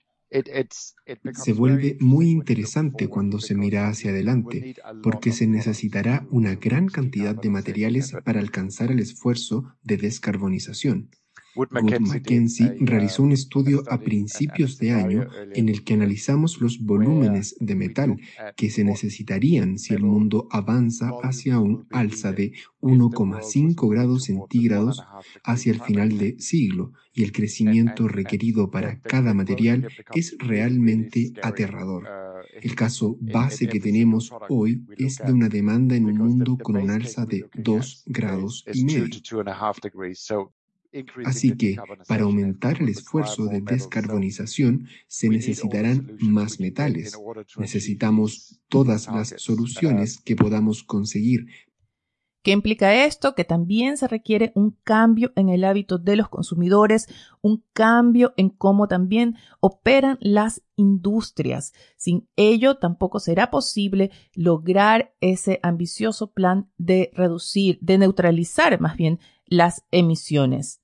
Se 1.35 1.53
vuelve 1.53 1.97
muy 2.01 2.31
interesante 2.31 3.09
cuando 3.09 3.41
se 3.41 3.55
mira 3.55 3.89
hacia 3.89 4.11
adelante, 4.11 4.77
porque 5.03 5.33
se 5.33 5.47
necesitará 5.47 6.27
una 6.31 6.55
gran 6.55 6.87
cantidad 6.87 7.35
de 7.35 7.51
materiales 7.51 8.13
para 8.25 8.41
alcanzar 8.41 8.93
el 8.93 9.01
esfuerzo 9.01 9.75
de 9.83 9.97
descarbonización. 9.97 11.11
Wood 11.57 11.69
Mackenzie 11.73 12.77
realizó 12.81 13.23
un 13.23 13.33
estudio 13.33 13.83
a 13.89 13.99
principios 13.99 14.79
de 14.79 14.93
año 14.93 15.27
en 15.53 15.69
el 15.69 15.83
que 15.83 15.95
analizamos 15.95 16.61
los 16.61 16.79
volúmenes 16.81 17.57
de 17.59 17.75
metal 17.75 18.17
que 18.57 18.71
se 18.71 18.85
necesitarían 18.85 19.79
si 19.79 19.95
el 19.95 20.03
mundo 20.03 20.49
avanza 20.51 21.11
hacia 21.23 21.59
un 21.59 21.87
alza 21.91 22.33
de 22.33 22.53
1,5 22.81 23.91
grados 23.91 24.25
centígrados 24.25 25.03
hacia 25.45 25.73
el 25.73 25.81
final 25.81 26.19
de 26.19 26.39
siglo 26.39 26.93
y 27.13 27.25
el 27.25 27.33
crecimiento 27.33 28.07
requerido 28.07 28.71
para 28.71 29.01
cada 29.01 29.35
material 29.35 29.89
es 30.15 30.37
realmente 30.39 31.33
aterrador. 31.43 32.07
El 32.63 32.75
caso 32.75 33.17
base 33.21 33.69
que 33.69 33.81
tenemos 33.81 34.33
hoy 34.49 34.85
es 34.97 35.19
de 35.19 35.33
una 35.33 35.49
demanda 35.49 35.97
en 35.97 36.07
un 36.07 36.17
mundo 36.17 36.57
con 36.63 36.77
un 36.77 36.91
alza 36.91 37.27
de 37.27 37.49
2 37.55 38.05
grados 38.07 38.65
y 38.73 38.85
medio. 38.85 39.09
Así 41.25 41.57
que, 41.57 41.77
para 42.09 42.25
aumentar 42.25 42.83
el 42.83 42.89
esfuerzo 42.89 43.47
de 43.47 43.61
descarbonización, 43.61 44.89
se 45.07 45.29
necesitarán 45.29 46.17
más 46.21 46.59
metales. 46.59 47.17
Necesitamos 47.57 48.61
todas 48.69 49.07
las 49.07 49.35
soluciones 49.37 50.21
que 50.21 50.37
podamos 50.37 50.83
conseguir. 50.83 51.47
¿Qué 52.43 52.53
implica 52.53 53.05
esto? 53.05 53.35
Que 53.35 53.45
también 53.45 53.99
se 53.99 54.09
requiere 54.09 54.51
un 54.55 54.71
cambio 54.83 55.31
en 55.37 55.51
el 55.51 55.63
hábito 55.63 55.99
de 55.99 56.17
los 56.17 56.31
consumidores, 56.31 57.07
un 57.43 57.63
cambio 57.75 58.33
en 58.39 58.49
cómo 58.49 58.89
también 58.89 59.37
operan 59.61 60.17
las 60.23 60.63
industrias. 60.75 61.75
Sin 61.99 62.31
ello, 62.37 62.79
tampoco 62.79 63.21
será 63.21 63.51
posible 63.51 64.11
lograr 64.33 65.15
ese 65.21 65.61
ambicioso 65.63 66.33
plan 66.33 66.71
de 66.79 67.11
reducir, 67.13 67.79
de 67.83 67.99
neutralizar 67.99 68.81
más 68.81 68.97
bien 68.97 69.19
las 69.45 69.85
emisiones. 69.91 70.80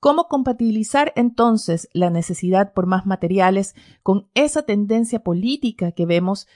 ¿Cómo 0.00 0.28
compatibilizar 0.28 1.12
entonces 1.16 1.88
la 1.92 2.10
necesidad 2.10 2.72
por 2.72 2.86
más 2.86 3.04
materiales 3.04 3.74
con 4.02 4.28
esa 4.34 4.62
tendencia 4.62 5.24
política 5.24 5.90
que 5.92 6.06
vemos 6.06 6.46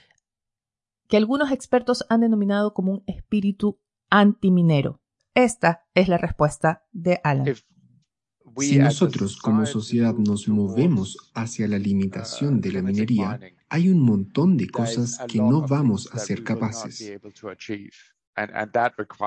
que 1.09 1.17
algunos 1.17 1.51
expertos 1.51 2.05
han 2.09 2.21
denominado 2.21 2.73
como 2.73 2.93
un 2.93 3.03
espíritu 3.05 3.79
antiminero? 4.09 5.01
Esta 5.35 5.85
es 5.93 6.07
la 6.07 6.17
respuesta 6.17 6.83
de 6.93 7.19
Alan. 7.23 7.53
Si 8.57 8.77
nosotros 8.77 9.37
como 9.37 9.65
sociedad 9.65 10.13
nos 10.13 10.47
movemos 10.47 11.17
hacia 11.33 11.67
la 11.67 11.79
limitación 11.79 12.61
de 12.61 12.71
la 12.71 12.81
minería, 12.81 13.39
hay 13.67 13.89
un 13.89 13.99
montón 13.99 14.55
de 14.55 14.69
cosas 14.69 15.19
que 15.27 15.39
no 15.39 15.67
vamos 15.67 16.09
a 16.13 16.19
ser 16.19 16.43
capaces. 16.43 17.19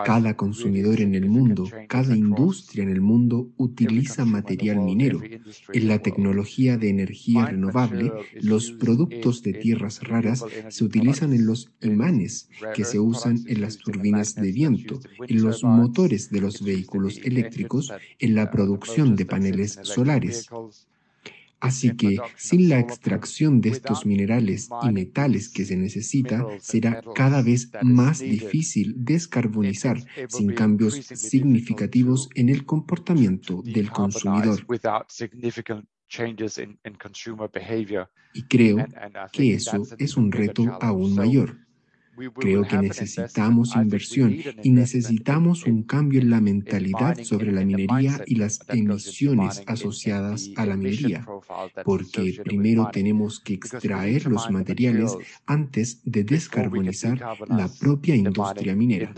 Cada 0.04 0.36
consumidor 0.36 1.00
en 1.00 1.14
el 1.14 1.28
mundo, 1.28 1.70
cada 1.86 2.16
industria 2.16 2.82
en 2.82 2.90
el 2.90 3.00
mundo 3.00 3.52
utiliza 3.56 4.25
material 4.25 4.80
minero. 4.80 5.20
En 5.72 5.86
la 5.86 6.00
tecnología 6.00 6.76
de 6.76 6.88
energía 6.88 7.46
renovable, 7.46 8.10
los 8.34 8.72
productos 8.72 9.42
de 9.42 9.52
tierras 9.52 10.02
raras 10.02 10.44
se 10.68 10.84
utilizan 10.84 11.32
en 11.32 11.46
los 11.46 11.72
imanes 11.82 12.48
que 12.75 12.84
se 12.84 12.98
usan 12.98 13.38
en 13.46 13.60
las 13.60 13.78
turbinas 13.78 14.34
de 14.34 14.50
viento, 14.50 14.98
en 15.20 15.42
los 15.42 15.62
motores 15.62 16.30
de 16.30 16.40
los 16.40 16.62
vehículos 16.62 17.18
eléctricos, 17.22 17.92
en 18.18 18.34
la 18.34 18.50
producción 18.50 19.14
de 19.14 19.26
paneles 19.26 19.78
solares. 19.82 20.48
Así 21.66 21.96
que 21.96 22.23
sin 22.37 22.68
la 22.68 22.78
extracción 22.78 23.61
de 23.61 23.70
estos 23.70 24.06
minerales 24.06 24.75
y 24.80 24.90
metales 24.90 25.49
que 25.49 25.64
se 25.64 25.76
necesita, 25.76 26.49
será 26.58 27.00
cada 27.12 27.42
vez 27.42 27.75
más 27.80 28.25
difícil 28.26 28.94
descarbonizar 28.96 30.04
sin 30.28 30.52
cambios 30.52 31.02
significativos 31.12 32.28
en 32.35 32.49
el 32.50 32.64
comportamiento 32.64 33.62
del 33.64 33.90
consumidor. 33.92 34.68
Y 38.32 38.46
creo 38.46 38.92
que 39.32 39.54
eso 39.54 39.90
es 39.99 40.16
un 40.16 40.30
reto 40.30 40.76
aún 40.80 41.14
mayor. 41.14 41.58
Creo 42.35 42.62
que 42.62 42.78
necesitamos 42.78 43.76
inversión 43.76 44.37
y 44.62 44.70
necesitamos 44.70 45.64
un 45.64 45.82
cambio 45.82 46.20
en 46.20 46.30
la 46.30 46.40
mentalidad 46.40 47.23
sobre 47.23 47.52
la 47.52 47.64
minería 47.64 48.23
y 48.26 48.37
las 48.37 48.61
emisiones 48.68 49.62
asociadas 49.66 50.49
a 50.56 50.66
la 50.66 50.76
minería, 50.76 51.26
porque 51.85 52.40
primero 52.42 52.88
tenemos 52.92 53.40
que 53.40 53.54
extraer 53.54 54.26
los 54.26 54.50
materiales 54.50 55.16
antes 55.46 56.00
de 56.04 56.25
descarbonizar 56.25 57.20
la 57.49 57.68
propia 57.80 58.14
industria 58.14 58.75
minera. 58.75 59.12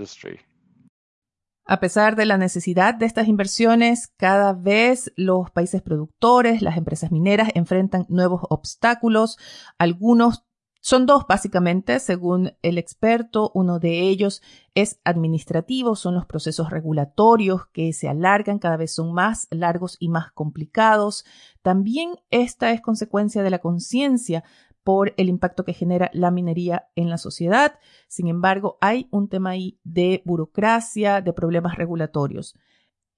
A 1.71 1.81
pesar 1.81 2.17
de 2.17 2.25
la 2.25 2.39
necesidad 2.39 2.95
de 2.95 3.05
estas 3.05 3.29
inversiones, 3.29 4.11
cada 4.17 4.55
vez 4.55 5.13
los 5.17 5.51
países 5.51 5.83
productores, 5.83 6.63
las 6.63 6.79
empresas 6.79 7.13
mineras 7.13 7.51
enfrentan 7.55 8.07
nuevos 8.09 8.41
obstáculos, 8.49 9.37
algunos 9.77 10.48
son 10.81 11.07
dos, 11.07 11.25
básicamente, 11.29 11.99
según 11.99 12.53
el 12.63 12.79
experto. 12.79 13.51
Uno 13.55 13.79
de 13.79 14.01
ellos 14.01 14.43
es 14.75 15.01
administrativo, 15.05 15.97
son 15.97 16.15
los 16.15 16.27
procesos 16.27 16.71
regulatorios 16.71 17.67
que 17.73 17.93
se 17.93 18.09
alargan, 18.09 18.59
cada 18.59 18.77
vez 18.77 18.95
son 18.95 19.13
más 19.13 19.49
largos 19.51 19.97
y 19.99 20.09
más 20.09 20.31
complicados. 20.33 21.25
También 21.63 22.13
esta 22.31 22.71
es 22.71 22.81
consecuencia 22.81 23.43
de 23.43 23.51
la 23.51 23.59
conciencia 23.59 24.45
por 24.85 25.13
el 25.17 25.29
impacto 25.29 25.65
que 25.65 25.75
genera 25.75 26.11
la 26.15 26.31
minería 26.31 26.89
en 26.95 27.11
la 27.11 27.19
sociedad. 27.19 27.79
Sin 28.07 28.29
embargo, 28.29 28.79
hay 28.81 29.09
un 29.11 29.29
tema 29.29 29.51
ahí 29.51 29.79
de 29.85 30.23
burocracia, 30.25 31.21
de 31.21 31.33
problemas 31.33 31.77
regulatorios. 31.77 32.55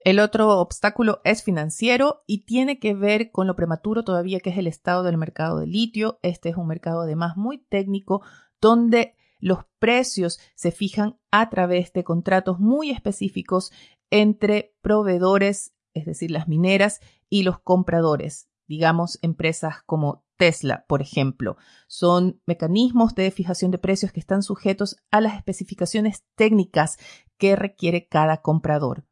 El 0.03 0.19
otro 0.19 0.59
obstáculo 0.59 1.21
es 1.25 1.43
financiero 1.43 2.23
y 2.27 2.45
tiene 2.45 2.79
que 2.79 2.95
ver 2.95 3.31
con 3.31 3.47
lo 3.47 3.55
prematuro 3.55 4.03
todavía 4.03 4.41
que 4.41 4.51
es 4.51 4.59
el 4.59 4.67
estado 4.67 5.03
del 5.03 5.19
mercado 5.19 5.59
de 5.59 5.67
litio. 5.67 6.19
Este 6.23 6.49
es 6.49 6.57
un 6.57 6.67
mercado 6.67 7.03
además 7.03 7.37
muy 7.37 7.59
técnico 7.59 8.23
donde 8.61 9.15
los 9.39 9.65
precios 9.79 10.39
se 10.55 10.71
fijan 10.71 11.19
a 11.31 11.51
través 11.51 11.93
de 11.93 12.05
contratos 12.05 12.59
muy 12.59 12.91
específicos 12.91 13.73
entre 14.11 14.75
proveedores 14.81 15.75
es 15.95 16.07
decir, 16.07 16.31
las 16.31 16.49
mineras, 16.49 17.01
y 17.29 17.43
los 17.43 17.61
compradores, 17.61 18.49
digamos, 18.67 19.19
empresas 19.23 19.83
como 19.87 20.25
Tesla, 20.37 20.85
por 20.89 21.03
ejemplo. 21.03 21.57
Son 21.87 22.41
mecanismos 22.47 23.15
de 23.15 23.31
fijación 23.31 23.71
de 23.71 23.79
precios 23.79 24.13
que 24.13 24.21
están 24.21 24.43
sujetos 24.43 24.97
a 25.11 25.21
las 25.21 25.37
especificaciones 25.37 26.25
técnicas 26.35 26.97
que 27.39 27.57
requiere 27.57 28.09
cada 28.09 28.39
comprador. 28.39 29.05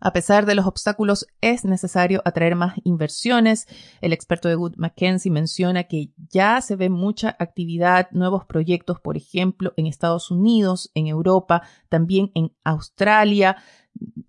A 0.00 0.12
pesar 0.14 0.46
de 0.46 0.54
los 0.54 0.66
obstáculos, 0.66 1.26
es 1.42 1.64
necesario 1.64 2.22
atraer 2.24 2.56
más 2.56 2.74
inversiones. 2.84 3.66
El 4.00 4.14
experto 4.14 4.48
de 4.48 4.56
Wood 4.56 4.76
Mackenzie 4.76 5.30
menciona 5.30 5.84
que 5.84 6.10
ya 6.30 6.62
se 6.62 6.74
ve 6.76 6.88
mucha 6.88 7.36
actividad, 7.38 8.08
nuevos 8.12 8.46
proyectos, 8.46 8.98
por 8.98 9.18
ejemplo, 9.18 9.74
en 9.76 9.86
Estados 9.86 10.30
Unidos, 10.30 10.90
en 10.94 11.06
Europa, 11.06 11.62
también 11.90 12.32
en 12.34 12.52
Australia, 12.64 13.58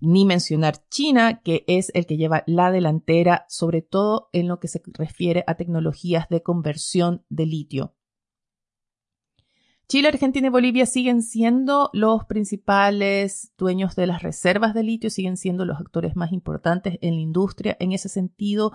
ni 0.01 0.25
mencionar 0.25 0.87
China, 0.89 1.41
que 1.41 1.63
es 1.67 1.91
el 1.93 2.05
que 2.05 2.17
lleva 2.17 2.43
la 2.47 2.71
delantera, 2.71 3.45
sobre 3.47 3.81
todo 3.81 4.29
en 4.33 4.49
lo 4.49 4.59
que 4.59 4.67
se 4.67 4.81
refiere 4.93 5.45
a 5.47 5.55
tecnologías 5.55 6.27
de 6.29 6.43
conversión 6.43 7.23
de 7.29 7.45
litio. 7.45 7.95
Chile, 9.91 10.07
Argentina 10.07 10.47
y 10.47 10.49
Bolivia 10.49 10.85
siguen 10.85 11.21
siendo 11.21 11.89
los 11.91 12.23
principales 12.23 13.51
dueños 13.57 13.93
de 13.97 14.07
las 14.07 14.23
reservas 14.23 14.73
de 14.73 14.83
litio, 14.83 15.09
siguen 15.09 15.35
siendo 15.35 15.65
los 15.65 15.81
actores 15.81 16.15
más 16.15 16.31
importantes 16.31 16.97
en 17.01 17.15
la 17.15 17.19
industria 17.19 17.75
en 17.77 17.91
ese 17.91 18.07
sentido, 18.07 18.71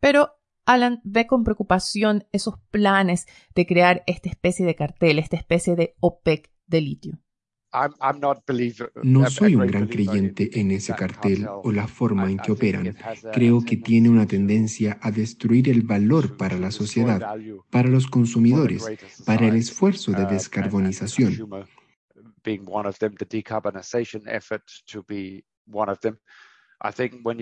pero 0.00 0.32
Alan 0.64 1.00
ve 1.04 1.28
con 1.28 1.44
preocupación 1.44 2.26
esos 2.32 2.56
planes 2.72 3.28
de 3.54 3.64
crear 3.64 4.02
esta 4.08 4.28
especie 4.28 4.66
de 4.66 4.74
cartel, 4.74 5.20
esta 5.20 5.36
especie 5.36 5.76
de 5.76 5.94
OPEC 6.00 6.50
de 6.66 6.80
litio. 6.80 7.20
No 9.02 9.28
soy 9.30 9.54
un 9.54 9.66
gran 9.66 9.86
creyente 9.86 10.60
en 10.60 10.70
ese 10.70 10.94
cartel 10.94 11.46
o 11.62 11.72
la 11.72 11.86
forma 11.86 12.30
en 12.30 12.38
que 12.38 12.52
operan. 12.52 12.96
Creo 13.32 13.62
que 13.64 13.76
tiene 13.76 14.08
una 14.08 14.26
tendencia 14.26 14.98
a 15.02 15.10
destruir 15.10 15.68
el 15.68 15.82
valor 15.82 16.36
para 16.36 16.58
la 16.58 16.70
sociedad, 16.70 17.20
para 17.70 17.88
los 17.88 18.06
consumidores, 18.06 18.84
para 19.24 19.48
el 19.48 19.56
esfuerzo 19.56 20.12
de 20.12 20.24
uh, 20.24 20.28
descarbonización. 20.28 21.66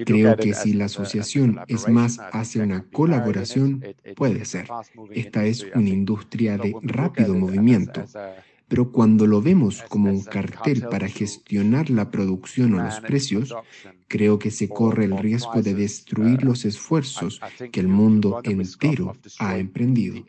Creo 0.07 0.37
que 0.37 0.55
si 0.55 0.73
la 0.75 0.85
asociación 0.85 1.61
es 1.67 1.89
más 1.89 2.19
hacia 2.33 2.63
una 2.63 2.89
colaboración, 2.89 3.83
puede 4.17 4.45
ser. 4.45 4.69
Esta 5.11 5.45
es 5.45 5.67
una 5.75 5.89
industria 5.89 6.57
de 6.57 6.75
rápido 6.83 7.35
movimiento. 7.35 8.05
Pero 8.69 8.91
cuando 8.91 9.27
lo 9.27 9.43
vemos 9.43 9.83
como 9.89 10.11
un 10.11 10.23
cartel 10.23 10.89
para 10.89 11.09
gestionar 11.09 11.91
la 11.91 12.11
producción 12.11 12.75
o 12.75 12.83
los 12.83 13.01
precios, 13.01 13.55
creo 14.09 14.39
que 14.39 14.51
se 14.51 14.69
corre 14.69 15.05
el 15.05 15.19
riesgo 15.19 15.63
de 15.63 15.75
destruir 15.75 16.45
los 16.45 16.65
esfuerzos 16.65 17.41
que 17.71 17.81
el 17.81 17.89
mundo 17.89 18.41
entero 18.45 19.17
ha 19.39 19.59
emprendido. 19.59 20.25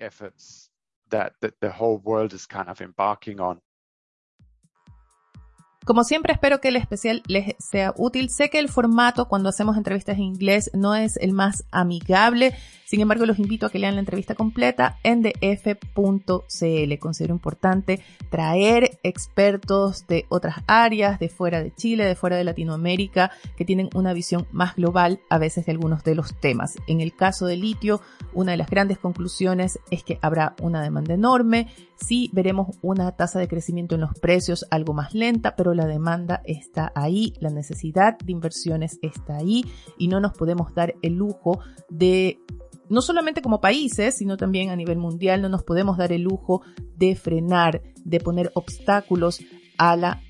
Como 5.85 6.03
siempre 6.03 6.33
espero 6.33 6.61
que 6.61 6.69
el 6.69 6.77
especial 6.77 7.21
les 7.27 7.55
sea 7.59 7.93
útil. 7.95 8.31
Sé 8.31 8.49
que 8.49 8.57
el 8.57 8.69
formato 8.69 9.27
cuando 9.27 9.49
hacemos 9.49 9.77
entrevistas 9.77 10.17
en 10.17 10.23
inglés 10.23 10.71
no 10.73 10.95
es 10.95 11.15
el 11.17 11.31
más 11.31 11.63
amigable, 11.69 12.55
sin 12.85 13.01
embargo 13.01 13.25
los 13.25 13.39
invito 13.39 13.65
a 13.65 13.69
que 13.69 13.79
lean 13.79 13.95
la 13.95 13.99
entrevista 13.99 14.35
completa 14.35 14.99
en 15.03 15.21
df.cl. 15.21 16.99
Considero 16.99 17.33
importante 17.33 18.01
traer 18.29 18.97
expertos 19.03 20.07
de 20.07 20.25
otras 20.29 20.57
áreas, 20.67 21.19
de 21.19 21.29
fuera 21.29 21.61
de 21.61 21.73
Chile, 21.73 22.05
de 22.05 22.15
fuera 22.15 22.37
de 22.37 22.43
Latinoamérica, 22.43 23.31
que 23.57 23.65
tienen 23.65 23.89
una 23.95 24.13
visión 24.13 24.47
más 24.51 24.75
global 24.75 25.19
a 25.29 25.37
veces 25.37 25.65
de 25.65 25.71
algunos 25.71 26.03
de 26.03 26.15
los 26.15 26.39
temas. 26.39 26.75
En 26.87 27.01
el 27.01 27.15
caso 27.15 27.45
del 27.45 27.61
litio, 27.61 28.01
una 28.33 28.51
de 28.51 28.57
las 28.57 28.69
grandes 28.69 28.99
conclusiones 28.99 29.79
es 29.91 30.03
que 30.03 30.19
habrá 30.21 30.55
una 30.61 30.81
demanda 30.81 31.13
enorme, 31.13 31.67
sí 31.95 32.29
veremos 32.33 32.77
una 32.81 33.11
tasa 33.13 33.39
de 33.39 33.47
crecimiento 33.47 33.95
en 33.95 34.01
los 34.01 34.13
precios 34.19 34.65
algo 34.69 34.93
más 34.93 35.13
lenta, 35.13 35.55
pero 35.55 35.73
la 35.73 35.85
demanda 35.85 36.41
está 36.45 36.91
ahí, 36.95 37.33
la 37.39 37.49
necesidad 37.49 38.17
de 38.19 38.31
inversiones 38.31 38.99
está 39.01 39.37
ahí 39.37 39.65
y 39.97 40.07
no 40.07 40.19
nos 40.19 40.33
podemos 40.33 40.73
dar 40.73 40.95
el 41.01 41.13
lujo 41.13 41.59
de 41.89 42.39
no 42.89 43.01
solamente 43.01 43.41
como 43.41 43.61
países, 43.61 44.17
sino 44.17 44.37
también 44.37 44.69
a 44.69 44.75
nivel 44.75 44.97
mundial, 44.97 45.41
no 45.41 45.49
nos 45.49 45.63
podemos 45.63 45.97
dar 45.97 46.11
el 46.11 46.23
lujo 46.23 46.61
de 46.97 47.15
frenar, 47.15 47.81
de 48.03 48.19
poner 48.19 48.51
obstáculos 48.53 49.39
a 49.77 49.95
la 49.95 50.21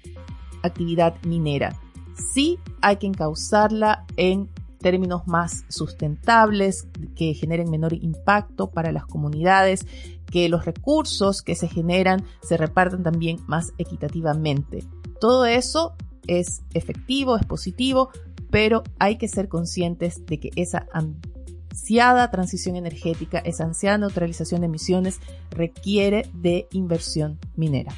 actividad 0.63 1.15
minera. 1.23 1.75
Sí 2.15 2.59
hay 2.81 2.97
que 2.97 3.07
encauzarla 3.07 4.05
en 4.15 4.49
términos 4.79 5.25
más 5.25 5.65
sustentables, 5.67 6.87
que 7.15 7.33
generen 7.33 7.71
menor 7.71 7.93
impacto 7.93 8.69
para 8.69 8.91
las 8.91 9.05
comunidades, 9.05 9.85
que 10.31 10.47
los 10.47 10.65
recursos 10.65 11.41
que 11.41 11.55
se 11.55 11.67
generan 11.67 12.23
se 12.43 12.57
repartan 12.57 13.01
también 13.01 13.39
más 13.47 13.73
equitativamente. 13.77 14.83
Todo 15.19 15.45
eso 15.45 15.95
es 16.27 16.61
efectivo, 16.73 17.35
es 17.35 17.45
positivo, 17.45 18.09
pero 18.51 18.83
hay 18.99 19.17
que 19.17 19.27
ser 19.27 19.47
conscientes 19.47 20.25
de 20.25 20.39
que 20.39 20.51
esa 20.55 20.87
ansiada 21.75 22.31
transición 22.31 22.77
energética, 22.77 23.39
esa 23.39 23.65
ansiada 23.65 23.97
neutralización 23.97 24.61
de 24.61 24.67
emisiones 24.67 25.19
requiere 25.51 26.29
de 26.33 26.69
inversión 26.71 27.37
minera. 27.57 27.91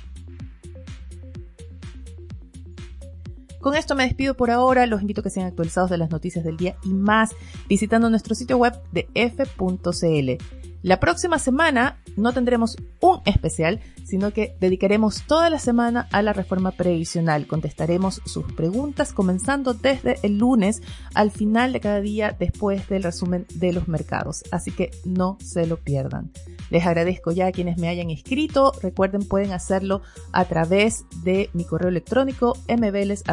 Con 3.68 3.76
esto 3.76 3.96
me 3.96 4.06
despido 4.06 4.34
por 4.34 4.50
ahora, 4.50 4.86
los 4.86 5.02
invito 5.02 5.20
a 5.20 5.24
que 5.26 5.30
sean 5.30 5.46
actualizados 5.46 5.90
de 5.90 5.98
las 5.98 6.10
noticias 6.10 6.46
del 6.46 6.56
día 6.56 6.78
y 6.86 6.94
más 6.94 7.36
visitando 7.68 8.10
nuestro 8.10 8.34
sitio 8.34 8.56
web 8.56 8.80
de 8.94 9.10
f.cl. 9.14 10.42
La 10.84 11.02
próxima 11.02 11.38
semana 11.38 12.02
no 12.16 12.32
tendremos 12.32 12.78
un 13.02 13.20
especial, 13.26 13.82
sino 14.06 14.32
que 14.32 14.56
dedicaremos 14.62 15.24
toda 15.24 15.50
la 15.50 15.60
semana 15.60 16.08
a 16.14 16.22
la 16.22 16.32
reforma 16.32 16.72
previsional. 16.72 17.46
Contestaremos 17.46 18.22
sus 18.26 18.50
preguntas 18.54 19.12
comenzando 19.12 19.74
desde 19.74 20.16
el 20.24 20.38
lunes 20.38 20.82
al 21.14 21.30
final 21.30 21.74
de 21.74 21.82
cada 21.82 22.00
día 22.00 22.34
después 22.40 22.88
del 22.88 23.04
resumen 23.04 23.48
de 23.54 23.74
los 23.74 23.90
mercados. 23.90 24.46
Así 24.50 24.72
que 24.72 24.92
no 25.04 25.38
se 25.42 25.68
lo 25.68 25.76
pierdan. 25.76 26.32
Les 26.70 26.86
agradezco 26.86 27.32
ya 27.32 27.48
a 27.48 27.52
quienes 27.52 27.78
me 27.78 27.88
hayan 27.88 28.10
escrito. 28.10 28.72
Recuerden, 28.82 29.28
pueden 29.28 29.54
hacerlo 29.54 30.02
a 30.34 30.46
través 30.46 31.06
de 31.24 31.50
mi 31.54 31.66
correo 31.66 31.90
electrónico 31.90 32.58
mveles.df.cl 32.68 33.28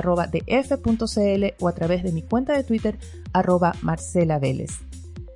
o 1.60 1.68
a 1.68 1.72
través 1.72 2.02
de 2.02 2.12
mi 2.12 2.22
cuenta 2.22 2.54
de 2.54 2.64
Twitter 2.64 2.98
arroba 3.32 3.74
Marcela 3.82 4.38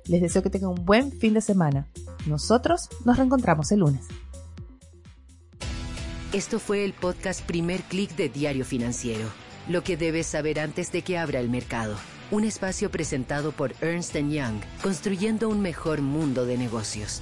les 0.09 0.21
deseo 0.21 0.41
que 0.41 0.49
tengan 0.49 0.71
un 0.71 0.85
buen 0.85 1.11
fin 1.11 1.33
de 1.33 1.41
semana. 1.41 1.87
Nosotros 2.25 2.89
nos 3.05 3.17
reencontramos 3.17 3.71
el 3.71 3.81
lunes. 3.81 4.07
Esto 6.33 6.59
fue 6.59 6.83
el 6.83 6.93
podcast 6.93 7.41
Primer 7.45 7.81
Click 7.83 8.15
de 8.15 8.29
Diario 8.29 8.65
Financiero. 8.65 9.27
Lo 9.67 9.83
que 9.83 9.97
debes 9.97 10.25
saber 10.25 10.59
antes 10.59 10.91
de 10.91 11.03
que 11.03 11.17
abra 11.17 11.39
el 11.39 11.49
mercado. 11.49 11.95
Un 12.31 12.43
espacio 12.43 12.91
presentado 12.91 13.51
por 13.51 13.73
Ernst 13.81 14.15
Young, 14.15 14.61
construyendo 14.81 15.49
un 15.49 15.61
mejor 15.61 16.01
mundo 16.01 16.45
de 16.45 16.57
negocios. 16.57 17.21